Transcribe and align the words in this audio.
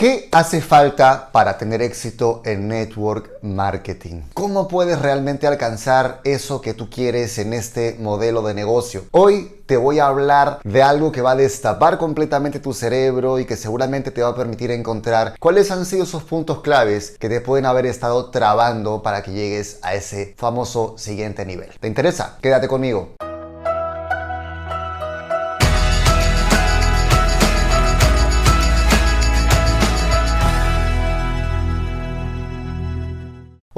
¿Qué 0.00 0.30
hace 0.32 0.62
falta 0.62 1.28
para 1.30 1.58
tener 1.58 1.82
éxito 1.82 2.40
en 2.46 2.68
network 2.68 3.32
marketing? 3.42 4.22
¿Cómo 4.32 4.66
puedes 4.66 4.98
realmente 4.98 5.46
alcanzar 5.46 6.22
eso 6.24 6.62
que 6.62 6.72
tú 6.72 6.88
quieres 6.88 7.36
en 7.36 7.52
este 7.52 7.98
modelo 8.00 8.40
de 8.40 8.54
negocio? 8.54 9.04
Hoy 9.10 9.60
te 9.66 9.76
voy 9.76 9.98
a 9.98 10.06
hablar 10.06 10.60
de 10.64 10.82
algo 10.82 11.12
que 11.12 11.20
va 11.20 11.32
a 11.32 11.36
destapar 11.36 11.98
completamente 11.98 12.60
tu 12.60 12.72
cerebro 12.72 13.38
y 13.38 13.44
que 13.44 13.58
seguramente 13.58 14.10
te 14.10 14.22
va 14.22 14.30
a 14.30 14.34
permitir 14.34 14.70
encontrar 14.70 15.34
cuáles 15.38 15.70
han 15.70 15.84
sido 15.84 16.04
esos 16.04 16.22
puntos 16.22 16.62
claves 16.62 17.18
que 17.18 17.28
te 17.28 17.42
pueden 17.42 17.66
haber 17.66 17.84
estado 17.84 18.30
trabando 18.30 19.02
para 19.02 19.22
que 19.22 19.32
llegues 19.32 19.80
a 19.82 19.94
ese 19.94 20.34
famoso 20.38 20.94
siguiente 20.96 21.44
nivel. 21.44 21.68
¿Te 21.78 21.88
interesa? 21.88 22.38
Quédate 22.40 22.68
conmigo. 22.68 23.10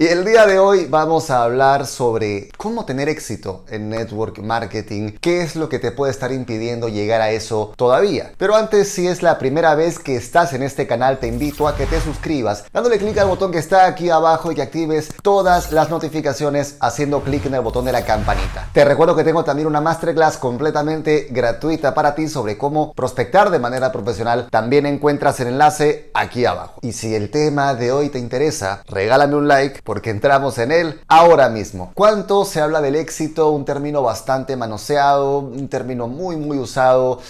Y 0.00 0.06
el 0.06 0.24
día 0.24 0.46
de 0.46 0.60
hoy 0.60 0.86
vamos 0.88 1.28
a 1.28 1.42
hablar 1.42 1.84
sobre 1.84 2.50
cómo 2.56 2.84
tener 2.84 3.08
éxito 3.08 3.64
en 3.68 3.90
network 3.90 4.38
marketing, 4.38 5.14
qué 5.20 5.42
es 5.42 5.56
lo 5.56 5.68
que 5.68 5.80
te 5.80 5.90
puede 5.90 6.12
estar 6.12 6.30
impidiendo 6.30 6.88
llegar 6.88 7.20
a 7.20 7.30
eso 7.30 7.72
todavía. 7.74 8.30
Pero 8.38 8.54
antes, 8.54 8.92
si 8.92 9.08
es 9.08 9.24
la 9.24 9.38
primera 9.38 9.74
vez 9.74 9.98
que 9.98 10.14
estás 10.14 10.52
en 10.52 10.62
este 10.62 10.86
canal, 10.86 11.18
te 11.18 11.26
invito 11.26 11.66
a 11.66 11.74
que 11.74 11.84
te 11.86 12.00
suscribas 12.00 12.66
dándole 12.72 12.98
clic 12.98 13.18
al 13.18 13.26
botón 13.26 13.50
que 13.50 13.58
está 13.58 13.86
aquí 13.86 14.08
abajo 14.08 14.52
y 14.52 14.54
que 14.54 14.62
actives 14.62 15.08
todas 15.20 15.72
las 15.72 15.90
notificaciones 15.90 16.76
haciendo 16.78 17.24
clic 17.24 17.46
en 17.46 17.54
el 17.54 17.62
botón 17.62 17.84
de 17.84 17.90
la 17.90 18.04
campanita. 18.04 18.68
Te 18.72 18.84
recuerdo 18.84 19.16
que 19.16 19.24
tengo 19.24 19.42
también 19.42 19.66
una 19.66 19.80
masterclass 19.80 20.38
completamente 20.38 21.26
gratuita 21.32 21.92
para 21.92 22.14
ti 22.14 22.28
sobre 22.28 22.56
cómo 22.56 22.92
prospectar 22.92 23.50
de 23.50 23.58
manera 23.58 23.90
profesional. 23.90 24.46
También 24.48 24.86
encuentras 24.86 25.40
el 25.40 25.48
enlace 25.48 26.12
aquí 26.14 26.44
abajo. 26.44 26.78
Y 26.82 26.92
si 26.92 27.16
el 27.16 27.32
tema 27.32 27.74
de 27.74 27.90
hoy 27.90 28.10
te 28.10 28.20
interesa, 28.20 28.84
regálame 28.86 29.34
un 29.34 29.48
like 29.48 29.82
porque 29.88 30.10
entramos 30.10 30.58
en 30.58 30.70
él 30.70 31.00
ahora 31.08 31.48
mismo. 31.48 31.92
¿Cuánto 31.94 32.44
se 32.44 32.60
habla 32.60 32.82
del 32.82 32.94
éxito? 32.94 33.52
Un 33.52 33.64
término 33.64 34.02
bastante 34.02 34.54
manoseado, 34.54 35.38
un 35.38 35.66
término 35.68 36.08
muy 36.08 36.36
muy 36.36 36.58
usado 36.58 37.20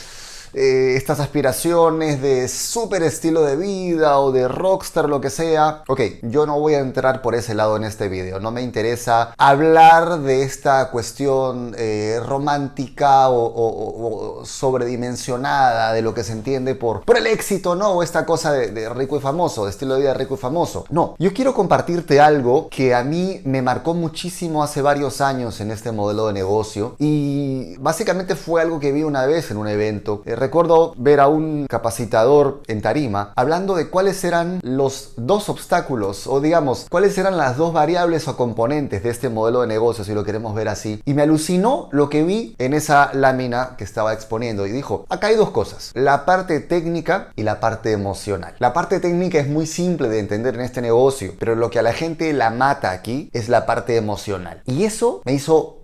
eh, 0.58 0.96
estas 0.96 1.20
aspiraciones 1.20 2.20
de 2.20 2.48
súper 2.48 3.04
estilo 3.04 3.42
de 3.42 3.54
vida 3.54 4.18
o 4.18 4.32
de 4.32 4.48
rockstar, 4.48 5.08
lo 5.08 5.20
que 5.20 5.30
sea. 5.30 5.84
Ok, 5.86 6.00
yo 6.22 6.46
no 6.46 6.58
voy 6.58 6.74
a 6.74 6.80
entrar 6.80 7.22
por 7.22 7.36
ese 7.36 7.54
lado 7.54 7.76
en 7.76 7.84
este 7.84 8.08
video. 8.08 8.40
No 8.40 8.50
me 8.50 8.62
interesa 8.62 9.32
hablar 9.38 10.18
de 10.20 10.42
esta 10.42 10.90
cuestión 10.90 11.76
eh, 11.78 12.20
romántica 12.26 13.30
o, 13.30 14.42
sobredimensionada 14.44 15.92
de 15.92 16.02
lo 16.02 16.12
que 16.12 16.24
se 16.24 16.32
entiende 16.32 16.74
por, 16.74 17.02
por 17.02 17.16
el 17.16 17.28
éxito, 17.28 17.76
¿no? 17.76 17.90
O 17.90 18.02
esta 18.02 18.26
cosa 18.26 18.52
de, 18.52 18.88
rico 18.88 19.16
y 19.16 19.20
famoso, 19.20 19.64
de 19.64 19.70
estilo 19.70 19.94
de 19.94 20.00
vida 20.00 20.14
rico 20.14 20.34
y 20.34 20.38
famoso. 20.38 20.86
No, 20.90 21.14
yo 21.18 21.32
quiero 21.32 21.54
compartirte 21.54 22.20
algo 22.20 22.68
que 22.68 22.94
a 22.94 23.04
mí 23.04 23.40
me 23.44 23.62
marcó 23.62 23.94
muchísimo 23.94 24.64
hace 24.64 24.82
varios 24.82 25.20
años 25.20 25.60
en 25.60 25.70
este 25.70 25.92
modelo 25.92 26.26
de 26.26 26.32
negocio 26.32 26.96
y 26.98 27.76
básicamente 27.78 28.34
fue 28.34 28.60
algo 28.60 28.80
que 28.80 28.90
vi 28.90 29.04
una 29.04 29.24
vez 29.26 29.52
en 29.52 29.58
un 29.58 29.68
evento. 29.68 30.22
Eh, 30.26 30.47
recuerdo 30.48 30.94
ver 30.96 31.20
a 31.20 31.28
un 31.28 31.66
capacitador 31.68 32.62
en 32.68 32.80
tarima 32.80 33.34
hablando 33.36 33.74
de 33.74 33.90
cuáles 33.90 34.24
eran 34.24 34.60
los 34.62 35.12
dos 35.16 35.50
obstáculos 35.50 36.26
o 36.26 36.40
digamos 36.40 36.86
cuáles 36.88 37.18
eran 37.18 37.36
las 37.36 37.58
dos 37.58 37.74
variables 37.74 38.28
o 38.28 38.36
componentes 38.38 39.02
de 39.02 39.10
este 39.10 39.28
modelo 39.28 39.60
de 39.60 39.66
negocio 39.66 40.04
si 40.04 40.14
lo 40.14 40.24
queremos 40.24 40.54
ver 40.54 40.68
así. 40.68 41.02
Y 41.04 41.12
me 41.12 41.20
alucinó 41.20 41.90
lo 41.92 42.08
que 42.08 42.24
vi 42.24 42.56
en 42.58 42.72
esa 42.72 43.10
lámina 43.12 43.74
que 43.76 43.84
estaba 43.84 44.14
exponiendo 44.14 44.66
y 44.66 44.70
dijo 44.70 45.04
acá 45.10 45.26
hay 45.26 45.36
dos 45.36 45.50
cosas 45.50 45.90
la 45.94 46.24
parte 46.24 46.60
técnica 46.60 47.28
y 47.36 47.42
la 47.42 47.60
parte 47.60 47.92
emocional 47.92 48.54
la 48.58 48.72
parte 48.72 49.00
técnica 49.00 49.38
es 49.38 49.48
muy 49.48 49.66
simple 49.66 50.08
de 50.08 50.20
entender 50.20 50.54
en 50.54 50.62
este 50.62 50.80
negocio 50.80 51.34
pero 51.38 51.54
lo 51.54 51.68
que 51.68 51.78
a 51.78 51.82
la 51.82 51.92
gente 51.92 52.32
la 52.32 52.48
mata 52.48 52.90
aquí 52.90 53.28
es 53.34 53.50
la 53.50 53.66
parte 53.66 53.96
emocional. 53.96 54.62
Y 54.64 54.84
eso 54.84 55.20
me 55.24 55.34
hizo 55.34 55.82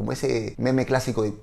como 0.00 0.12
ese 0.12 0.54
meme 0.56 0.86
clásico 0.86 1.24
de 1.24 1.34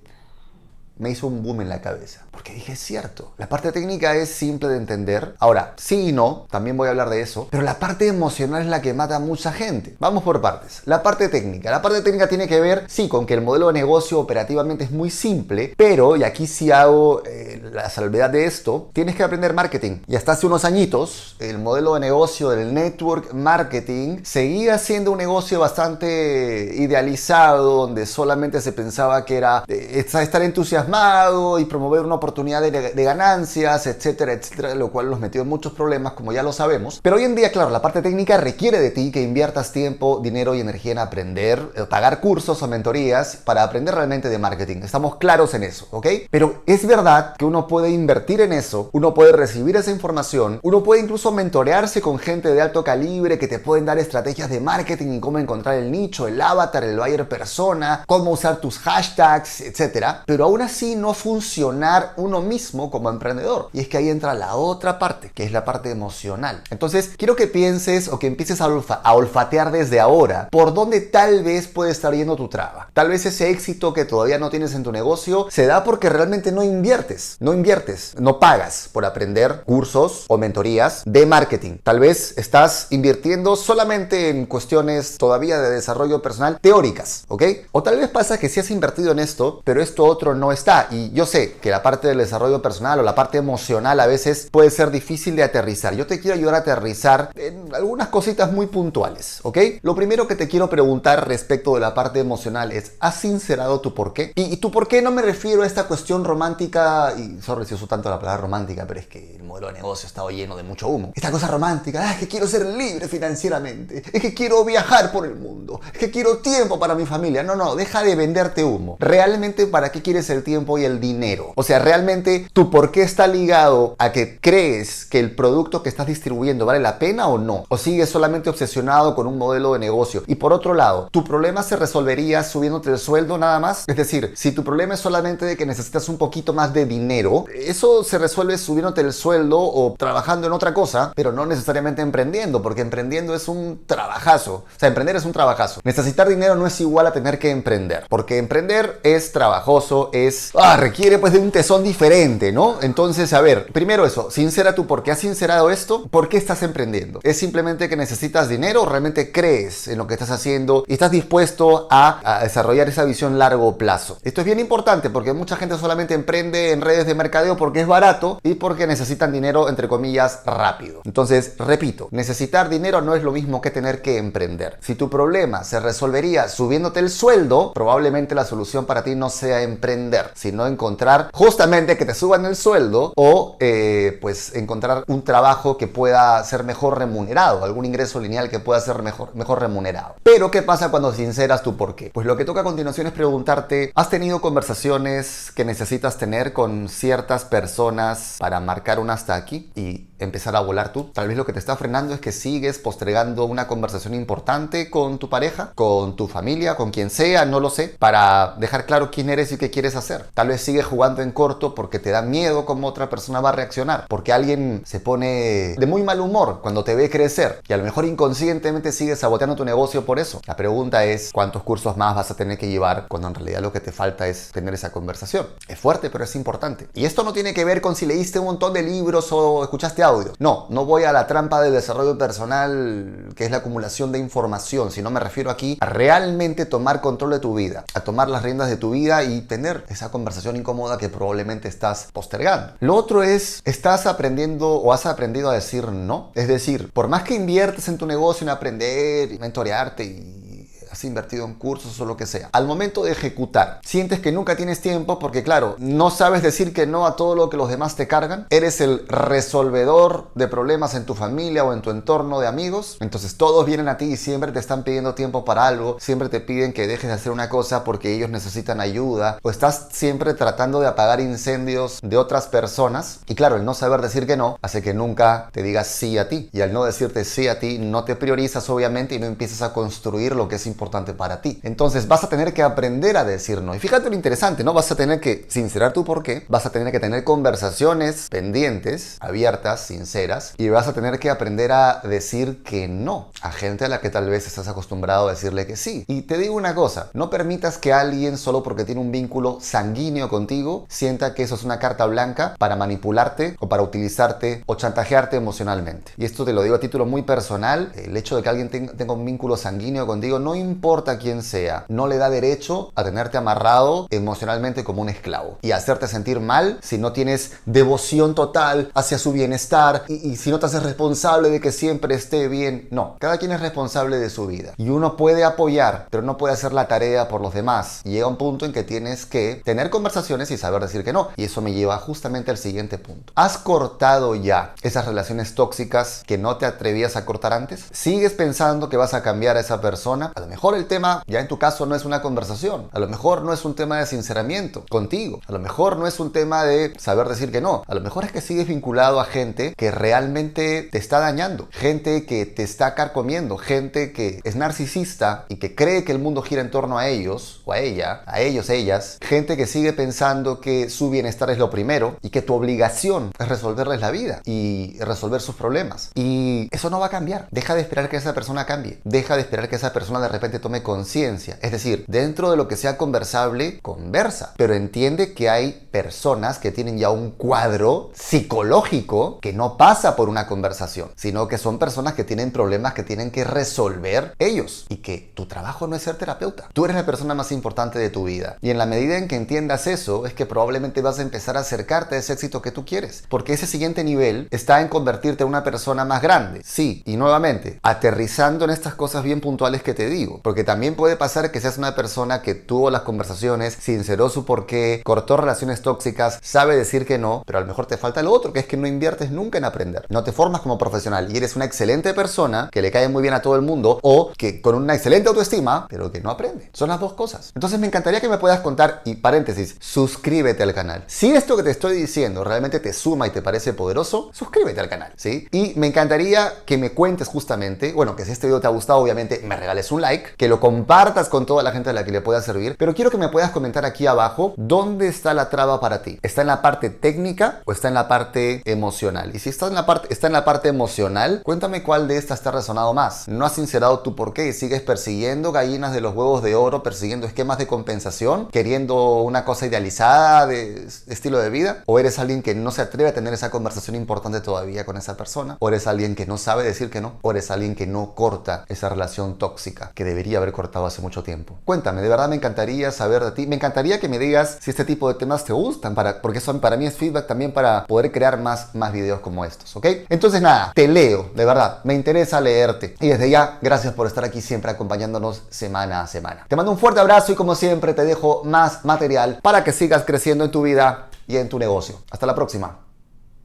me 1.00 1.12
hizo 1.12 1.28
un 1.28 1.44
boom 1.44 1.62
en 1.62 1.70
la 1.70 1.82
cabeza. 1.82 2.26
Porque 2.32 2.54
dije, 2.54 2.74
es 2.74 2.80
cierto, 2.80 3.34
la 3.38 3.50
parte 3.50 3.72
técnica 3.72 4.16
es 4.16 4.30
simple 4.30 4.70
de 4.70 4.78
entender. 4.78 5.36
Ahora, 5.40 5.74
sí 5.78 6.10
y 6.10 6.12
no, 6.12 6.48
también 6.50 6.78
voy 6.78 6.88
a 6.88 6.92
hablar 6.92 7.10
de 7.10 7.22
eso, 7.22 7.48
pero 7.52 7.64
la 7.64 7.80
parte 7.80 8.08
emocional 8.08 8.64
es 8.64 8.68
la 8.68 8.82
que 8.82 8.94
mata 8.94 9.18
a 9.18 9.20
mucha 9.20 9.52
gente. 9.52 9.96
Vamos 10.00 10.24
por 10.24 10.42
partes. 10.42 10.82
La 10.86 11.04
parte 11.04 11.30
técnica. 11.30 11.72
La 11.72 11.82
parte 11.82 12.02
técnica 12.02 12.28
tiene 12.28 12.48
que 12.48 12.60
ver, 12.60 12.86
sí, 12.88 13.08
con 13.08 13.26
que 13.26 13.34
el 13.34 13.42
modelo 13.42 13.68
de 13.68 13.74
negocio 13.74 14.20
operativamente 14.20 14.84
es 14.84 14.92
muy 14.92 15.10
simple, 15.10 15.74
pero, 15.78 16.16
y 16.16 16.24
aquí 16.24 16.48
sí 16.48 16.72
hago 16.72 17.24
eh, 17.26 17.47
la 17.72 17.90
salvedad 17.90 18.30
de 18.30 18.46
esto, 18.46 18.90
tienes 18.94 19.16
que 19.16 19.24
aprender 19.24 19.54
marketing. 19.54 20.02
Y 20.08 20.16
hasta 20.16 20.34
hace 20.34 20.48
unos 20.48 20.66
añitos, 20.66 21.36
el 21.40 21.60
modelo 21.60 21.94
de 21.96 22.00
negocio 22.00 22.50
del 22.50 22.74
network 22.74 23.34
marketing 23.34 24.20
seguía 24.24 24.78
siendo 24.78 25.12
un 25.12 25.18
negocio 25.18 25.60
bastante 25.60 26.74
idealizado, 26.76 27.88
donde 27.88 28.06
solamente 28.06 28.62
se 28.62 28.72
pensaba 28.72 29.26
que 29.26 29.38
era 29.38 29.64
eh, 29.68 30.06
estar 30.06 30.42
entusiasmado 30.42 31.60
y 31.60 31.66
promover 31.66 32.02
una 32.02 32.16
oportunidad 32.16 32.62
de, 32.62 33.04
ganancias, 33.04 33.88
etcétera, 33.88 34.34
etcétera, 34.34 34.76
lo 34.76 34.92
cual 34.92 35.10
los 35.10 35.20
metió 35.20 35.42
en 35.42 35.48
muchos 35.48 35.74
problemas, 35.74 36.14
como 36.14 36.34
ya 36.34 36.44
lo 36.44 36.52
sabemos. 36.52 37.00
Pero 37.02 37.16
hoy 37.16 37.24
en 37.24 37.36
día, 37.36 37.52
claro, 37.52 37.70
la 37.70 37.82
parte 37.82 38.02
técnica 38.02 38.38
requiere 38.38 38.80
de 38.80 38.92
ti 38.92 39.12
que 39.12 39.22
inviertas 39.22 39.72
tiempo, 39.72 40.20
dinero 40.22 40.56
y 40.56 40.60
energía 40.60 40.92
en 40.92 41.00
aprender, 41.00 41.72
eh, 41.76 41.84
pagar 41.90 42.20
cursos 42.20 42.62
o 42.62 42.68
mentorías 42.68 43.38
para 43.38 43.64
aprender 43.64 43.96
realmente 43.96 44.30
de 44.30 44.38
marketing. 44.38 44.78
Estamos 44.84 45.16
claros 45.16 45.54
en 45.54 45.64
eso, 45.64 45.88
¿ok? 45.92 46.08
Pero 46.30 46.64
es 46.66 46.86
verdad 46.86 47.36
que 47.38 47.46
uno 47.46 47.57
puede 47.66 47.90
invertir 47.90 48.42
en 48.42 48.54
eso, 48.54 48.90
uno 48.92 49.16
puede 49.16 49.32
recibir 49.32 49.76
esa 49.78 49.90
información, 49.90 50.60
uno 50.62 50.84
puede 50.84 51.02
incluso 51.02 51.32
mentorearse 51.32 52.02
con 52.02 52.20
gente 52.20 52.54
de 52.54 52.62
alto 52.62 52.84
calibre 52.84 53.40
que 53.40 53.48
te 53.48 53.58
pueden 53.58 53.86
dar 53.86 53.98
estrategias 53.98 54.50
de 54.50 54.60
marketing 54.60 55.14
y 55.14 55.20
cómo 55.20 55.40
encontrar 55.40 55.76
el 55.76 55.92
nicho, 55.92 56.28
el 56.28 56.40
avatar, 56.40 56.84
el 56.84 57.00
buyer 57.00 57.28
persona, 57.28 58.04
cómo 58.06 58.32
usar 58.32 58.58
tus 58.58 58.80
hashtags, 58.80 59.62
etcétera. 59.62 60.24
Pero 60.26 60.46
aún 60.46 60.62
así, 60.62 60.96
no 60.96 61.14
funcionar 61.14 62.14
uno 62.18 62.42
mismo 62.42 62.92
como 62.92 63.10
emprendedor. 63.10 63.70
Y 63.74 63.80
es 63.80 63.88
que 63.88 63.98
ahí 63.98 64.10
entra 64.10 64.34
la 64.34 64.56
otra 64.56 65.00
parte, 65.00 65.32
que 65.34 65.44
es 65.44 65.52
la 65.52 65.66
parte 65.66 65.90
emocional. 65.90 66.62
Entonces, 66.70 67.12
quiero 67.18 67.36
que 67.36 67.48
pienses 67.48 68.10
o 68.10 68.20
que 68.20 68.28
empieces 68.28 68.62
a, 68.62 68.68
olfatear 69.14 69.72
desde 69.72 70.00
ahora 70.00 70.50
por 70.52 70.74
dónde 70.74 71.02
tal 71.02 71.44
vez 71.44 71.68
puede 71.68 71.92
estar 71.92 72.14
yendo 72.14 72.36
tu 72.36 72.48
traba. 72.48 72.90
Tal 72.94 73.10
vez 73.10 73.26
ese 73.26 73.50
éxito 73.50 73.94
que 73.94 74.06
todavía 74.06 74.40
no 74.40 74.50
tienes 74.50 74.74
en 74.74 74.84
tu 74.84 74.92
negocio 74.92 75.48
se 75.50 75.66
da 75.66 75.84
porque 75.84 76.10
realmente 76.10 76.52
no 76.52 76.64
inviertes, 76.64 77.38
inviertes, 77.54 78.16
no 78.20 78.40
pagas 78.40 78.90
por 78.92 79.06
aprender 79.06 79.64
cursos 79.66 80.26
o 80.28 80.38
mentorías 80.38 81.04
de 81.06 81.26
marketing. 81.26 81.78
Tal 81.84 82.00
vez 82.00 82.38
estás 82.38 82.88
invirtiendo 82.90 83.56
solamente 83.56 84.30
en 84.30 84.46
cuestiones 84.46 85.18
todavía 85.18 85.60
de 85.60 85.70
desarrollo 85.70 86.22
personal 86.22 86.60
teóricas, 86.62 87.26
¿ok? 87.28 87.44
O 87.72 87.84
tal 87.84 87.98
vez 87.98 88.10
pasa 88.10 88.38
que 88.38 88.50
si 88.50 88.60
has 88.60 88.72
invertido 88.72 89.12
en 89.12 89.20
esto, 89.20 89.62
pero 89.64 89.82
esto 89.82 90.06
otro 90.06 90.36
no 90.36 90.52
está 90.52 90.88
y 90.92 91.12
yo 91.12 91.26
sé 91.26 91.54
que 91.62 91.70
la 91.70 91.84
parte 91.84 92.08
del 92.08 92.18
desarrollo 92.18 92.62
personal 92.62 93.00
o 93.00 93.04
la 93.04 93.16
parte 93.16 93.38
emocional 93.38 94.00
a 94.00 94.08
veces 94.08 94.48
puede 94.52 94.70
ser 94.70 94.92
difícil 94.92 95.36
de 95.36 95.44
aterrizar. 95.44 95.96
Yo 95.96 96.08
te 96.08 96.20
quiero 96.20 96.36
ayudar 96.36 96.56
a 96.56 96.60
aterrizar 96.60 97.32
en 97.36 97.74
algunas 97.74 98.10
cositas 98.10 98.52
muy 98.52 98.68
puntuales, 98.68 99.40
¿ok? 99.44 99.58
Lo 99.82 99.96
primero 99.96 100.28
que 100.28 100.36
te 100.36 100.48
quiero 100.48 100.70
preguntar 100.70 101.28
respecto 101.28 101.74
de 101.74 101.80
la 101.80 101.94
parte 101.94 102.20
emocional 102.20 102.72
es, 102.72 102.94
¿has 103.00 103.16
sincerado 103.16 103.82
tu 103.82 103.94
por 103.94 104.14
qué? 104.14 104.32
Y, 104.36 104.58
tu 104.58 104.72
por 104.72 104.88
qué 104.88 105.02
no 105.02 105.12
me 105.12 105.22
refiero 105.22 105.64
a 105.64 105.68
esta 105.68 105.86
cuestión 105.86 106.24
romántica, 106.24 107.14
y 107.18 107.37
sorry 107.42 107.66
si 107.66 107.74
uso 107.74 107.88
tanto 107.88 108.10
la 108.10 108.20
palabra 108.20 108.42
romántica, 108.42 108.86
pero 108.88 109.00
es 109.00 109.08
que 109.08 109.36
el 109.36 109.44
modelo 109.44 109.68
de 109.68 109.74
negocio 109.74 110.06
ha 110.06 110.10
estado 110.10 110.30
lleno 110.30 110.56
de 110.56 110.64
mucho 110.64 110.88
humo. 110.88 111.12
Esta 111.16 111.32
cosa 111.32 111.48
romántica, 111.48 112.02
ah, 112.08 112.14
es 112.14 112.20
que 112.20 112.28
quiero 112.28 112.48
ser 112.48 112.66
libre 112.66 113.08
financieramente, 113.08 114.04
es 114.12 114.22
que 114.22 114.34
quiero 114.34 114.64
viajar 114.66 115.12
por 115.12 115.26
el 115.26 115.36
mundo, 115.36 115.80
es 115.92 115.98
que 115.98 116.12
quiero 116.12 116.38
tiempo 116.38 116.80
para 116.80 116.96
mi 116.96 117.06
familia. 117.06 117.44
No, 117.44 117.56
no, 117.56 117.76
deja 117.76 118.04
de 118.04 118.16
venderte 118.16 118.64
humo. 118.64 118.98
¿Realmente 119.00 119.68
para 119.68 119.92
qué 119.92 120.02
quieres 120.02 120.30
el 120.30 120.44
tiempo? 120.44 120.58
y 120.78 120.86
el 120.86 121.00
dinero. 121.00 121.54
O 121.56 121.64
sea, 121.64 121.80
realmente 121.80 122.48
tu 122.52 122.70
por 122.70 122.92
qué 122.92 123.04
está 123.04 123.28
ligado 123.28 123.96
a 124.00 124.12
que 124.12 124.40
crees 124.40 125.06
que 125.06 125.20
el 125.20 125.36
producto 125.36 125.84
que 125.84 125.90
estás 125.90 126.08
distribuyendo 126.08 126.66
vale 126.66 126.80
la 126.80 127.00
pena 127.00 127.28
o 127.28 127.38
no. 127.38 127.64
O 127.70 127.78
sigues 127.78 128.10
solamente 128.10 128.50
obsesionado 128.50 129.16
con 129.16 129.28
un 129.28 129.38
modelo 129.38 129.74
de 129.74 129.80
negocio. 129.80 130.24
Y 130.28 130.36
por 130.36 130.52
otro 130.52 130.74
lado, 130.74 131.10
tu 131.12 131.24
problema 131.24 131.64
se 131.64 131.76
resolvería 131.76 132.44
subiéndote 132.44 132.90
el 132.90 132.98
sueldo 132.98 133.38
nada 133.38 133.60
más. 133.60 133.84
Es 133.88 133.96
decir, 133.96 134.34
si 134.36 134.52
tu 134.52 134.64
problema 134.64 134.96
es 134.96 135.00
solamente 135.00 135.46
de 135.46 135.56
que 135.56 135.66
necesitas 135.66 136.10
un 136.10 136.18
poquito 136.18 136.54
más 136.54 136.74
de 136.74 136.86
dinero, 136.86 137.27
eso 137.54 138.04
se 138.04 138.18
resuelve 138.18 138.58
subiéndote 138.58 139.02
el 139.02 139.14
sueldo 139.14 139.60
o 139.60 139.96
trabajando 139.98 140.48
en 140.48 140.54
otra 140.54 140.74
cosa, 140.74 141.12
pero 141.16 141.32
no 141.32 141.46
necesariamente 141.46 142.02
emprendiendo, 142.02 142.62
porque 142.62 142.82
emprendiendo 142.82 143.36
es 143.36 143.48
un 143.48 143.82
trabajazo. 143.86 144.66
O 144.66 144.80
sea, 144.80 144.90
emprender 144.90 145.16
es 145.16 145.26
un 145.26 145.34
trabajazo. 145.34 145.82
Necesitar 145.84 146.28
dinero 146.28 146.56
no 146.56 146.68
es 146.68 146.80
igual 146.82 147.08
a 147.08 147.14
tener 147.14 147.40
que 147.40 147.52
emprender, 147.52 148.06
porque 148.10 148.38
emprender 148.38 149.00
es 149.04 149.32
trabajoso, 149.32 150.10
es 150.14 150.52
ah, 150.56 150.78
requiere 150.78 151.18
pues 151.20 151.34
de 151.34 151.40
un 151.40 151.52
tesón 151.52 151.84
diferente, 151.84 152.52
¿no? 152.52 152.78
Entonces, 152.82 153.34
a 153.34 153.42
ver, 153.42 153.68
primero 153.72 154.06
eso, 154.06 154.32
sincera 154.32 154.76
tú 154.76 154.88
por 154.88 155.04
qué 155.04 155.12
has 155.12 155.20
sincerado 155.20 155.70
esto, 155.70 156.08
por 156.08 156.30
qué 156.30 156.38
estás 156.38 156.64
emprendiendo. 156.64 157.20
¿Es 157.24 157.38
simplemente 157.38 157.90
que 157.90 157.96
necesitas 157.96 158.50
dinero 158.50 158.84
o 158.84 158.86
realmente 158.86 159.32
crees 159.32 159.88
en 159.88 159.98
lo 159.98 160.08
que 160.08 160.14
estás 160.14 160.32
haciendo 160.32 160.84
y 160.88 160.94
estás 160.94 161.12
dispuesto 161.12 161.88
a, 161.90 162.20
a 162.24 162.44
desarrollar 162.44 162.88
esa 162.90 163.06
visión 163.06 163.40
largo 163.40 163.78
plazo? 163.78 164.18
Esto 164.24 164.42
es 164.42 164.46
bien 164.46 164.60
importante 164.60 165.10
porque 165.10 165.34
mucha 165.34 165.56
gente 165.56 165.78
solamente 165.78 166.14
emprende 166.14 166.72
en 166.72 166.82
redes 166.82 167.06
de 167.06 167.16
mercadeo 167.18 167.58
porque 167.58 167.82
es 167.82 167.88
barato 167.88 168.40
y 168.44 168.56
porque 168.56 168.88
necesitan 168.88 169.32
dinero, 169.32 169.70
entre 169.70 169.88
comillas, 169.88 170.42
rápido. 170.46 171.02
Entonces, 171.04 171.56
repito, 171.58 172.08
necesitar 172.12 172.70
dinero 172.70 173.02
no 173.02 173.16
es 173.16 173.24
lo 173.24 173.32
mismo 173.32 173.62
que 173.62 173.72
tener 173.72 174.02
que 174.02 174.18
emprender. 174.18 174.78
Si 174.82 174.96
tu 174.96 175.10
problema 175.10 175.64
se 175.64 175.80
resolvería 175.80 176.48
subiéndote 176.48 177.00
el 177.00 177.10
sueldo, 177.10 177.74
probablemente 177.74 178.36
la 178.36 178.46
solución 178.46 178.86
para 178.86 179.04
ti 179.04 179.16
no 179.16 179.30
sea 179.30 179.64
emprender, 179.64 180.32
sino 180.34 180.68
encontrar 180.68 181.30
justamente 181.34 181.98
que 181.98 182.06
te 182.06 182.14
suban 182.14 182.46
el 182.46 182.56
sueldo 182.56 183.14
o 183.16 183.58
eh, 183.60 184.18
pues 184.22 184.56
encontrar 184.56 185.04
un 185.08 185.24
trabajo 185.24 185.78
que 185.78 185.88
pueda 185.88 186.44
ser 186.44 186.64
mejor 186.64 186.98
remunerado, 187.00 187.64
algún 187.64 187.86
ingreso 187.86 188.20
lineal 188.20 188.50
que 188.50 188.60
pueda 188.60 188.80
ser 188.80 189.02
mejor, 189.02 189.36
mejor 189.36 189.60
remunerado. 189.60 190.16
Pero 190.24 190.52
¿qué 190.52 190.62
pasa 190.62 190.90
cuando 190.90 191.14
sinceras 191.14 191.64
tu 191.64 191.78
por 191.78 191.96
qué? 191.96 192.12
Pues 192.14 192.26
lo 192.28 192.38
que 192.38 192.46
toca 192.46 192.62
a 192.62 192.64
continuación 192.64 193.08
es 193.08 193.14
preguntarte, 193.14 193.92
¿has 193.96 194.10
tenido 194.10 194.42
conversaciones 194.42 195.52
que 195.56 195.66
necesitas 195.66 196.18
tener 196.18 196.54
con 196.54 196.90
ciertas 197.08 197.46
personas 197.46 198.36
para 198.38 198.60
marcar 198.60 199.00
un 199.00 199.10
hasta 199.10 199.36
aquí? 199.36 199.72
Y 199.76 200.10
empezar 200.20 200.56
a 200.56 200.62
volar 200.62 200.92
tú. 200.92 201.12
Tal 201.14 201.28
vez 201.28 201.38
lo 201.38 201.46
que 201.46 201.54
te 201.54 201.60
está 201.60 201.76
frenando 201.76 202.14
es 202.14 202.20
que 202.20 202.32
sigues 202.32 202.80
postergando 202.80 203.46
una 203.46 203.68
conversación 203.68 204.14
importante 204.14 204.90
con 204.90 205.18
tu 205.18 205.30
pareja, 205.30 205.72
con 205.76 206.16
tu 206.16 206.28
familia, 206.28 206.76
con 206.76 206.92
quien 206.92 207.10
sea, 207.10 207.46
no 207.46 207.60
lo 207.60 207.70
sé, 207.70 207.96
para 208.00 208.56
dejar 208.58 208.86
claro 208.86 209.12
quién 209.12 209.30
eres 209.30 209.52
y 209.52 209.58
qué 209.58 209.70
quieres 209.70 209.96
hacer. 209.96 210.26
Tal 210.34 210.50
vez 210.50 210.62
sigues 210.62 210.86
jugando 210.86 211.22
en 211.22 211.32
corto 211.32 211.76
porque 211.76 212.00
te 212.00 212.12
da 212.12 212.22
miedo 212.22 212.66
cómo 212.66 212.88
otra 212.88 213.10
persona 213.10 213.42
va 213.42 213.50
a 213.50 213.54
reaccionar, 213.54 214.06
porque 214.08 214.34
alguien 214.34 214.82
se 214.86 215.00
pone 215.00 215.76
de 215.78 215.86
muy 215.86 216.04
mal 216.04 216.20
humor 216.20 216.60
cuando 216.62 216.84
te 216.84 216.96
ve 216.96 217.10
crecer 217.10 217.62
y 217.68 217.74
a 217.74 217.78
lo 217.78 217.84
mejor 217.84 218.06
inconscientemente 218.06 218.92
sigues 218.92 219.20
saboteando 219.20 219.56
tu 219.56 219.66
negocio 219.66 220.06
por 220.06 220.20
eso. 220.20 220.42
La 220.46 220.56
pregunta 220.56 221.04
es 221.06 221.32
cuántos 221.34 221.64
cursos 221.64 221.98
más 221.98 222.16
vas 222.16 222.32
a 222.32 222.36
tener 222.36 222.58
que 222.58 222.68
llevar 222.68 223.06
cuando 223.08 223.28
en 223.28 223.36
realidad 223.36 223.62
lo 223.62 223.72
que 223.72 223.80
te 223.80 223.92
falta 223.92 224.28
es 224.28 224.52
tener 224.52 224.74
esa 224.74 224.92
conversación. 224.92 225.48
Es 225.68 225.80
fuerte, 225.80 226.10
pero 226.10 226.24
es 226.24 226.36
importante. 226.36 226.88
Y 226.94 227.06
esto 227.06 227.24
no 227.24 227.34
tiene 227.34 227.54
que 227.54 227.66
ver 227.66 227.82
con 227.82 227.96
si 227.96 228.06
leíste 228.06 228.40
un 228.40 228.46
montón 228.46 228.74
de 228.74 228.84
libros 228.84 229.32
o 229.32 229.64
escuchaste 229.64 230.04
No, 230.40 230.68
no 230.70 230.86
voy 230.86 231.04
a 231.04 231.12
la 231.12 231.28
trampa 231.28 231.62
del 231.62 231.74
desarrollo 231.74 232.18
personal, 232.18 233.30
que 233.36 233.46
es 233.46 233.52
la 233.52 233.58
acumulación 233.58 234.12
de 234.12 234.20
información, 234.20 234.92
sino 234.92 235.10
me 235.10 235.20
refiero 235.20 235.50
aquí 235.50 235.78
a 235.80 235.86
realmente 235.86 236.66
tomar 236.66 237.02
control 237.02 237.32
de 237.32 237.40
tu 237.40 237.56
vida, 237.56 237.86
a 237.94 238.02
tomar 238.02 238.30
las 238.30 238.44
riendas 238.44 238.70
de 238.70 238.78
tu 238.78 238.92
vida 238.92 239.24
y 239.24 239.42
tener 239.42 239.84
esa 239.90 240.12
conversación 240.12 240.56
incómoda 240.56 240.98
que 240.98 241.10
probablemente 241.10 241.68
estás 241.68 242.10
postergando. 242.14 242.74
Lo 242.80 242.96
otro 242.96 243.24
es, 243.24 243.62
estás 243.66 244.06
aprendiendo 244.06 244.74
o 244.74 244.94
has 244.94 245.06
aprendido 245.06 245.50
a 245.50 245.54
decir 245.54 245.88
no. 245.92 246.32
Es 246.36 246.48
decir, 246.48 246.92
por 246.94 247.08
más 247.08 247.24
que 247.24 247.36
inviertes 247.36 247.88
en 247.88 247.98
tu 247.98 248.06
negocio, 248.06 248.46
en 248.46 248.50
aprender 248.50 249.38
mentorearte 249.40 250.04
y 250.04 250.47
has 250.92 251.04
invertido 251.04 251.46
en 251.46 251.56
cursos 251.56 252.00
o 252.00 252.06
lo 252.06 252.18
que 252.18 252.26
sea. 252.26 252.50
Al 252.52 252.68
momento 252.68 253.04
de 253.04 253.12
ejecutar, 253.12 253.80
sientes 253.84 254.20
que 254.20 254.32
nunca 254.32 254.56
tienes 254.56 254.82
tiempo 254.82 255.20
porque 255.20 255.44
claro, 255.44 255.76
no 255.80 256.10
sabes 256.10 256.44
decir 256.44 256.74
que 256.74 256.88
no 256.88 257.06
a 257.06 257.16
todo 257.16 257.36
lo 257.36 257.50
que 257.50 257.58
los 257.58 257.70
demás 257.70 257.96
te 257.96 258.08
cargan. 258.08 258.48
Eres 258.50 258.82
el 258.82 259.08
resolvedor 259.08 260.30
de 260.36 260.48
problemas 260.48 260.96
en 260.96 261.06
tu 261.06 261.16
familia 261.16 261.64
o 261.64 261.74
en 261.74 261.82
tu 261.82 261.92
entorno 261.92 262.40
de 262.40 262.48
amigos. 262.48 262.98
Entonces 263.00 263.38
todos 263.38 263.66
vienen 263.66 263.88
a 263.88 263.98
ti 263.98 264.06
y 264.06 264.18
siempre 264.18 264.52
te 264.52 264.60
están 264.60 264.84
pidiendo 264.84 265.16
tiempo 265.16 265.46
para 265.46 265.68
algo. 265.68 265.98
Siempre 266.00 266.30
te 266.30 266.40
piden 266.40 266.74
que 266.74 266.88
dejes 266.88 267.10
de 267.10 267.14
hacer 267.14 267.32
una 267.32 267.50
cosa 267.50 267.84
porque 267.84 268.14
ellos 268.14 268.30
necesitan 268.30 268.80
ayuda. 268.80 269.40
O 269.42 269.50
estás 269.50 269.88
siempre 269.92 270.34
tratando 270.34 270.80
de 270.80 270.88
apagar 270.88 271.20
incendios 271.20 272.00
de 272.02 272.18
otras 272.18 272.48
personas. 272.48 273.20
Y 273.28 273.36
claro, 273.36 273.56
el 273.56 273.66
no 273.66 273.74
saber 273.74 274.02
decir 274.02 274.28
que 274.28 274.38
no 274.38 274.58
hace 274.62 274.82
que 274.82 274.94
nunca 274.94 275.50
te 275.52 275.64
digas 275.64 275.88
sí 275.88 276.18
a 276.18 276.30
ti. 276.30 276.50
Y 276.54 276.62
al 276.62 276.74
no 276.74 276.84
decirte 276.84 277.26
sí 277.26 277.48
a 277.48 277.60
ti, 277.60 277.78
no 277.80 278.04
te 278.04 278.16
priorizas 278.16 278.70
obviamente 278.70 279.16
y 279.16 279.20
no 279.20 279.26
empiezas 279.26 279.62
a 279.62 279.74
construir 279.74 280.36
lo 280.36 280.48
que 280.48 280.56
es 280.56 280.66
importante 280.66 280.77
para 280.78 281.42
ti. 281.42 281.60
Entonces 281.64 282.08
vas 282.08 282.24
a 282.24 282.30
tener 282.30 282.54
que 282.54 282.64
aprender 282.64 283.18
a 283.18 283.26
decir 283.26 283.62
no. 283.62 283.76
Y 283.76 283.80
fíjate 283.80 284.10
lo 284.10 284.16
interesante, 284.16 284.64
¿no? 284.64 284.74
Vas 284.74 284.92
a 284.92 284.96
tener 284.96 285.20
que 285.20 285.46
sincerar 285.50 285.94
tu 285.94 286.06
por 286.06 286.24
qué, 286.24 286.46
vas 286.48 286.66
a 286.66 286.72
tener 286.72 286.92
que 286.92 287.00
tener 287.00 287.24
conversaciones 287.24 288.28
pendientes, 288.30 289.18
abiertas, 289.20 289.82
sinceras, 289.82 290.54
y 290.58 290.70
vas 290.70 290.88
a 290.88 290.94
tener 290.94 291.20
que 291.20 291.30
aprender 291.30 291.72
a 291.72 292.02
decir 292.04 292.64
que 292.64 292.88
no 292.88 293.32
a 293.42 293.52
gente 293.52 293.86
a 293.86 293.90
la 293.90 294.00
que 294.00 294.10
tal 294.10 294.30
vez 294.30 294.48
estás 294.48 294.68
acostumbrado 294.68 295.28
a 295.28 295.32
decirle 295.32 295.66
que 295.66 295.76
sí. 295.76 296.06
Y 296.08 296.24
te 296.24 296.38
digo 296.38 296.56
una 296.56 296.76
cosa, 296.76 297.10
no 297.14 297.30
permitas 297.30 297.78
que 297.78 297.94
alguien 297.94 298.38
solo 298.38 298.64
porque 298.64 298.86
tiene 298.86 299.02
un 299.02 299.12
vínculo 299.12 299.58
sanguíneo 299.62 300.30
contigo 300.30 300.86
sienta 300.90 301.34
que 301.34 301.44
eso 301.44 301.56
es 301.56 301.64
una 301.64 301.80
carta 301.80 302.06
blanca 302.06 302.56
para 302.58 302.76
manipularte 302.76 303.56
o 303.60 303.70
para 303.70 303.84
utilizarte 303.84 304.64
o 304.66 304.76
chantajearte 304.76 305.38
emocionalmente. 305.38 306.12
Y 306.18 306.26
esto 306.26 306.46
te 306.46 306.54
lo 306.54 306.64
digo 306.64 306.76
a 306.76 306.80
título 306.80 307.06
muy 307.06 307.24
personal, 307.24 307.92
el 307.96 308.16
hecho 308.16 308.36
de 308.36 308.44
que 308.44 308.50
alguien 308.50 308.70
tenga 308.70 309.14
un 309.14 309.26
vínculo 309.26 309.58
sanguíneo 309.58 310.08
contigo 310.08 310.40
no 310.40 310.56
importa 310.68 311.18
quién 311.18 311.44
sea, 311.44 311.86
no 311.88 312.08
le 312.08 312.18
da 312.18 312.30
derecho 312.30 312.92
a 312.96 313.04
tenerte 313.04 313.38
amarrado 313.38 314.08
emocionalmente 314.10 314.84
como 314.84 315.02
un 315.02 315.10
esclavo 315.10 315.58
y 315.62 315.72
hacerte 315.72 316.08
sentir 316.08 316.40
mal 316.40 316.80
si 316.82 316.98
no 316.98 317.14
tienes 317.14 317.54
devoción 317.66 318.36
total 318.36 318.92
hacia 318.94 319.18
su 319.18 319.32
bienestar 319.32 320.04
y, 320.08 320.36
si 320.36 320.52
no 320.52 320.60
te 320.60 320.66
haces 320.66 320.84
responsable 320.84 321.50
de 321.50 321.62
que 321.62 321.72
siempre 321.72 322.16
esté 322.16 322.48
bien. 322.48 322.88
No, 322.92 323.16
cada 323.20 323.38
quien 323.38 323.52
es 323.52 323.62
responsable 323.62 324.18
de 324.18 324.30
su 324.30 324.48
vida 324.48 324.74
y 324.78 324.90
uno 324.90 325.16
puede 325.16 325.44
apoyar, 325.44 326.08
pero 326.10 326.24
no 326.24 326.38
puede 326.38 326.54
hacer 326.54 326.74
la 326.74 326.88
tarea 326.88 327.28
por 327.28 327.42
los 327.42 327.54
demás. 327.54 328.02
Y 328.04 328.12
llega 328.12 328.28
un 328.28 328.38
punto 328.38 328.66
en 328.66 328.74
que 328.74 328.84
tienes 328.84 329.26
que 329.26 329.62
tener 329.64 329.90
conversaciones 329.90 330.52
y 330.52 330.58
saber 330.58 330.82
decir 330.82 331.04
que 331.04 331.14
no. 331.14 331.30
Y 331.36 331.46
eso 331.46 331.62
me 331.62 331.74
lleva 331.74 331.98
justamente 331.98 332.52
al 332.52 332.58
siguiente 332.58 332.98
punto. 332.98 333.34
¿Has 333.36 333.58
cortado 333.58 334.36
ya 334.36 334.74
esas 334.82 335.06
relaciones 335.06 335.56
tóxicas 335.56 336.24
que 336.26 336.38
no 336.38 336.58
te 336.58 336.66
atrevías 336.66 337.16
a 337.16 337.26
cortar 337.26 337.54
antes? 337.54 337.86
¿Sigues 337.92 338.34
pensando 338.34 338.90
que 338.90 338.98
vas 338.98 339.14
a 339.14 339.24
cambiar 339.24 339.58
a 339.58 339.62
esa 339.62 339.82
persona? 339.82 340.32
A 340.36 340.40
lo 340.40 340.48
mejor 340.48 340.57
el 340.76 340.88
tema, 340.88 341.24
ya 341.28 341.40
en 341.40 341.48
tu 341.48 341.58
caso, 341.58 341.86
no 341.86 341.96
es 341.96 342.06
una 342.06 342.22
conversación. 342.22 342.90
A 342.92 343.00
lo 343.00 343.08
mejor 343.08 343.44
no 343.44 343.54
es 343.54 343.66
un 343.66 343.76
tema 343.76 344.00
de 344.00 344.06
sinceramiento 344.06 344.84
contigo. 344.90 345.40
A 345.48 345.52
lo 345.52 345.60
mejor 345.60 345.98
no 345.98 346.08
es 346.08 346.20
un 346.20 346.32
tema 346.32 346.64
de 346.64 346.94
saber 347.00 347.28
decir 347.28 347.52
que 347.52 347.62
no. 347.62 347.84
A 347.88 347.96
lo 347.96 348.02
mejor 348.02 348.26
es 348.26 348.32
que 348.32 348.42
sigues 348.42 348.68
vinculado 348.68 349.20
a 349.20 349.26
gente 349.26 349.74
que 349.76 349.92
realmente 349.92 350.84
te 350.92 350.98
está 350.98 351.20
dañando. 351.20 351.68
Gente 351.72 352.26
que 352.26 352.46
te 352.46 352.64
está 352.64 352.96
carcomiendo. 352.96 353.58
Gente 353.58 354.12
que 354.12 354.42
es 354.44 354.56
narcisista 354.56 355.46
y 355.50 355.58
que 355.58 355.76
cree 355.76 356.04
que 356.04 356.12
el 356.12 356.20
mundo 356.20 356.42
gira 356.42 356.62
en 356.62 356.72
torno 356.72 356.98
a 356.98 357.08
ellos 357.08 357.62
o 357.66 357.74
a 357.74 357.80
ella, 357.80 358.24
a 358.26 358.42
ellos, 358.42 358.70
ellas. 358.70 359.18
Gente 359.22 359.58
que 359.58 359.68
sigue 359.68 359.94
pensando 359.94 360.60
que 360.60 360.90
su 360.90 361.10
bienestar 361.10 361.50
es 361.50 361.58
lo 361.58 361.70
primero 361.70 362.18
y 362.22 362.30
que 362.30 362.42
tu 362.42 362.54
obligación 362.54 363.32
es 363.38 363.48
resolverles 363.48 364.02
la 364.02 364.12
vida 364.12 364.42
y 364.46 364.98
resolver 365.00 365.42
sus 365.42 365.56
problemas. 365.56 366.12
Y 366.16 366.68
eso 366.72 366.90
no 366.90 367.00
va 367.00 367.08
a 367.08 367.10
cambiar. 367.10 367.48
Deja 367.52 367.76
de 367.76 367.82
esperar 367.82 368.10
que 368.10 368.18
esa 368.18 368.34
persona 368.34 368.66
cambie. 368.66 369.00
Deja 369.04 369.36
de 369.36 369.42
esperar 369.42 369.70
que 369.70 369.76
esa 369.76 369.94
persona 369.94 370.20
de 370.20 370.30
repente 370.30 370.47
tome 370.60 370.84
conciencia. 370.84 371.60
Es 371.62 371.72
decir, 371.72 372.06
dentro 372.08 372.52
de 372.52 372.58
lo 372.58 372.68
que 372.68 372.76
sea 372.76 372.98
conversable, 372.98 373.80
conversa. 373.82 374.54
Pero 374.58 374.74
entiende 374.74 375.34
que 375.34 375.50
hay 375.50 375.88
personas 375.92 376.60
que 376.60 376.72
tienen 376.72 376.98
ya 376.98 377.10
un 377.10 377.32
cuadro 377.32 378.12
psicológico 378.14 379.40
que 379.40 379.54
no 379.54 379.78
pasa 379.78 380.16
por 380.16 380.30
una 380.30 380.48
conversación, 380.48 381.10
sino 381.16 381.48
que 381.48 381.58
son 381.58 381.80
personas 381.80 382.14
que 382.14 382.24
tienen 382.24 382.52
problemas 382.52 382.94
que 382.94 383.04
tienen 383.04 383.32
que 383.32 383.44
resolver 383.44 384.34
ellos. 384.40 384.86
Y 384.90 384.98
que 384.98 385.32
tu 385.36 385.46
trabajo 385.46 385.88
no 385.88 385.96
es 385.96 386.02
ser 386.02 386.18
terapeuta. 386.18 386.70
Tú 386.74 386.86
eres 386.86 386.96
la 386.96 387.06
persona 387.06 387.34
más 387.34 387.52
importante 387.52 388.00
de 388.00 388.10
tu 388.10 388.26
vida. 388.26 388.58
Y 388.62 388.70
en 388.70 388.78
la 388.78 388.86
medida 388.86 389.18
en 389.18 389.28
que 389.28 389.36
entiendas 389.36 389.88
eso, 389.88 390.26
es 390.26 390.34
que 390.34 390.46
probablemente 390.46 391.02
vas 391.02 391.20
a 391.20 391.22
empezar 391.22 391.58
a 391.58 391.62
acercarte 391.62 392.16
a 392.16 392.20
ese 392.20 392.34
éxito 392.34 392.62
que 392.62 392.72
tú 392.72 392.86
quieres. 392.86 393.24
Porque 393.30 393.54
ese 393.54 393.68
siguiente 393.68 394.04
nivel 394.04 394.48
está 394.52 394.82
en 394.82 394.88
convertirte 394.88 395.44
en 395.44 395.50
una 395.50 395.64
persona 395.64 396.06
más 396.06 396.22
grande. 396.22 396.62
Sí, 396.64 397.04
y 397.06 397.18
nuevamente, 397.18 397.80
aterrizando 397.84 398.66
en 398.66 398.72
estas 398.72 398.96
cosas 398.96 399.24
bien 399.24 399.42
puntuales 399.42 399.84
que 399.84 399.94
te 399.94 400.10
digo. 400.10 400.37
Porque 400.42 400.64
también 400.64 400.96
puede 400.96 401.16
pasar 401.16 401.52
que 401.52 401.62
seas 401.62 401.78
una 401.78 401.96
persona 401.96 402.42
que 402.42 402.56
tuvo 402.56 402.90
las 402.90 403.02
conversaciones, 403.02 403.78
sinceró 403.80 404.30
su 404.30 404.46
porqué, 404.46 405.02
cortó 405.04 405.38
relaciones 405.38 405.82
tóxicas, 405.82 406.40
sabe 406.42 406.76
decir 406.76 407.06
que 407.06 407.18
no, 407.18 407.44
pero 407.46 407.60
a 407.60 407.62
lo 407.62 407.68
mejor 407.68 407.86
te 407.86 407.98
falta 407.98 408.24
lo 408.24 408.32
otro, 408.32 408.54
que 408.54 408.60
es 408.60 408.66
que 408.66 408.78
no 408.78 408.88
inviertes 408.88 409.32
nunca 409.32 409.58
en 409.58 409.66
aprender. 409.66 410.06
No 410.10 410.24
te 410.24 410.32
formas 410.32 410.62
como 410.62 410.78
profesional 410.78 411.32
y 411.32 411.38
eres 411.38 411.56
una 411.56 411.66
excelente 411.66 412.14
persona 412.14 412.70
que 412.72 412.82
le 412.82 412.92
cae 412.92 413.08
muy 413.08 413.22
bien 413.22 413.34
a 413.34 413.42
todo 413.42 413.56
el 413.56 413.62
mundo 413.62 414.00
o 414.02 414.32
que 414.38 414.62
con 414.62 414.76
una 414.76 414.96
excelente 414.96 415.30
autoestima, 415.30 415.88
pero 415.90 416.12
que 416.12 416.22
no 416.22 416.30
aprende. 416.30 416.70
Son 416.74 416.90
las 416.90 417.00
dos 417.00 417.14
cosas. 417.14 417.52
Entonces 417.56 417.80
me 417.80 417.88
encantaría 417.88 418.22
que 418.22 418.30
me 418.30 418.38
puedas 418.38 418.60
contar, 418.62 419.02
y 419.06 419.16
paréntesis, 419.16 419.76
suscríbete 419.80 420.64
al 420.64 420.74
canal. 420.74 421.04
Si 421.08 421.32
esto 421.32 421.58
que 421.58 421.64
te 421.64 421.72
estoy 421.72 421.96
diciendo 421.96 422.44
realmente 422.44 422.80
te 422.80 422.94
suma 422.94 423.28
y 423.28 423.32
te 423.32 423.42
parece 423.42 423.74
poderoso, 423.74 424.30
suscríbete 424.34 424.80
al 424.80 424.90
canal, 424.90 425.14
¿sí? 425.16 425.48
Y 425.52 425.74
me 425.76 425.88
encantaría 425.88 426.54
que 426.66 426.78
me 426.78 426.92
cuentes 426.92 427.28
justamente, 427.28 427.94
bueno, 427.94 428.16
que 428.16 428.26
si 428.26 428.32
este 428.32 428.48
video 428.48 428.60
te 428.60 428.68
ha 428.68 428.72
gustado, 428.72 429.00
obviamente 429.00 429.42
me 429.44 429.56
regales 429.56 429.92
un 429.92 430.02
like 430.02 430.27
que 430.38 430.48
lo 430.48 430.60
compartas 430.60 431.30
con 431.30 431.46
toda 431.46 431.64
la 431.64 431.72
gente 431.72 431.90
a 431.90 431.94
la 431.94 432.04
que 432.04 432.12
le 432.12 432.22
pueda 432.22 432.42
servir, 432.42 432.76
pero 432.78 432.94
quiero 432.94 433.12
que 433.12 433.18
me 433.18 433.30
puedas 433.30 433.52
comentar 433.52 433.86
aquí 433.86 434.08
abajo 434.08 434.54
dónde 434.58 435.08
está 435.08 435.34
la 435.34 435.50
traba 435.50 435.80
para 435.80 436.02
ti. 436.02 436.20
¿Está 436.22 436.42
en 436.42 436.48
la 436.48 436.62
parte 436.62 436.90
técnica 436.90 437.62
o 437.66 437.72
está 437.72 437.88
en 437.88 437.94
la 437.94 438.08
parte 438.08 438.62
emocional? 438.66 439.36
Y 439.36 439.40
si 439.40 439.50
está 439.50 439.68
en 439.68 439.76
la 439.76 439.86
parte, 439.86 440.08
está 440.12 440.28
en 440.28 440.34
la 440.34 440.46
parte 440.46 440.70
emocional, 440.70 441.42
cuéntame 441.44 441.84
cuál 441.84 442.08
de 442.08 442.18
estas 442.18 442.42
te 442.42 442.50
ha 442.50 442.52
resonado 442.52 442.94
más. 442.94 443.28
¿No 443.28 443.46
has 443.46 443.54
sincerado 443.54 444.00
tu 444.00 444.16
por 444.16 444.34
qué 444.34 444.52
sigues 444.54 444.82
persiguiendo 444.82 445.52
gallinas 445.52 445.94
de 445.94 446.02
los 446.02 446.16
huevos 446.16 446.44
de 446.44 446.56
oro, 446.56 446.84
persiguiendo 446.84 447.28
esquemas 447.28 447.58
de 447.58 447.68
compensación, 447.68 448.48
queriendo 448.48 449.22
una 449.22 449.46
cosa 449.46 449.66
idealizada 449.66 450.48
de 450.48 450.88
estilo 451.08 451.40
de 451.40 451.50
vida? 451.50 451.84
¿O 451.86 452.00
eres 452.00 452.20
alguien 452.20 452.42
que 452.42 452.56
no 452.56 452.72
se 452.72 452.82
atreve 452.82 453.10
a 453.10 453.14
tener 453.14 453.34
esa 453.34 453.52
conversación 453.52 453.96
importante 453.96 454.42
todavía 454.42 454.86
con 454.86 454.98
esa 454.98 455.18
persona? 455.18 455.58
¿O 455.60 455.70
eres 455.70 455.88
alguien 455.88 456.16
que 456.16 456.26
no 456.26 456.38
sabe 456.38 456.64
decir 456.64 456.90
que 456.90 457.02
no? 457.02 457.14
¿O 457.22 457.32
eres 457.32 457.52
alguien 457.52 457.76
que 457.76 457.88
no 457.88 458.14
corta 458.16 458.66
esa 458.68 458.90
relación 458.90 459.38
tóxica 459.38 459.92
que 459.94 460.04
debería 460.18 460.40
haber 460.40 460.52
cortado 460.52 460.88
hace 460.88 461.02
mucho 461.02 461.22
tiempo? 461.22 461.60
Cuéntame, 461.64 462.02
de 462.02 462.10
verdad 462.10 462.28
me 462.28 462.36
encantaría 462.36 462.92
saber 462.92 463.24
de 463.24 463.32
ti. 463.32 463.46
Me 463.46 463.56
encantaría 463.56 464.00
que 464.00 464.10
me 464.10 464.18
digas 464.18 464.58
si 464.60 464.72
este 464.72 464.84
tipo 464.84 465.08
de 465.08 465.14
temas 465.14 465.46
te 465.46 465.54
gustan, 465.54 465.94
para, 465.94 466.22
porque 466.22 466.40
son, 466.40 466.60
para 466.60 466.76
mí 466.76 466.88
es 466.88 466.96
feedback 466.96 467.28
también 467.28 467.52
para 467.52 467.86
poder 467.86 468.12
crear 468.12 468.40
más, 468.40 468.74
más 468.74 468.92
videos 468.92 469.20
como 469.20 469.46
estos, 469.46 469.76
¿ok? 469.76 469.86
Entonces 470.10 470.42
nada, 470.42 470.72
te 470.74 470.88
leo, 470.88 471.30
de 471.36 471.46
verdad, 471.46 471.82
me 471.84 471.94
interesa 471.94 472.42
leerte. 472.42 472.96
Y 473.00 473.10
desde 473.10 473.30
ya, 473.30 473.60
gracias 473.62 473.94
por 473.94 474.08
estar 474.08 474.24
aquí 474.24 474.42
siempre 474.42 474.72
acompañándonos 474.72 475.44
semana 475.50 476.02
a 476.02 476.08
semana. 476.08 476.46
Te 476.48 476.56
mando 476.56 476.72
un 476.72 476.80
fuerte 476.80 477.00
abrazo 477.00 477.32
y 477.32 477.36
como 477.36 477.54
siempre 477.54 477.94
te 477.94 478.04
dejo 478.04 478.42
más 478.44 478.86
material 478.86 479.40
para 479.44 479.64
que 479.64 479.72
sigas 479.72 480.04
creciendo 480.04 480.46
en 480.46 480.52
tu 480.52 480.64
vida 480.64 481.10
y 481.28 481.38
en 481.38 481.48
tu 481.48 481.60
negocio. 481.60 482.02
Hasta 482.10 482.26
la 482.26 482.34
próxima. 482.34 482.87